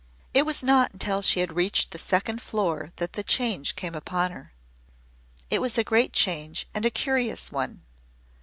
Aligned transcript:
It 0.33 0.47
was 0.47 0.63
not 0.63 0.93
until 0.93 1.21
she 1.21 1.41
had 1.41 1.55
reached 1.55 1.91
the 1.91 1.99
second 1.99 2.41
floor 2.41 2.91
that 2.95 3.13
the 3.13 3.21
change 3.21 3.75
came 3.75 3.93
upon 3.93 4.31
her. 4.31 4.51
It 5.51 5.61
was 5.61 5.77
a 5.77 5.83
great 5.83 6.11
change 6.11 6.65
and 6.73 6.87
a 6.87 6.89
curious 6.89 7.51
one. 7.51 7.83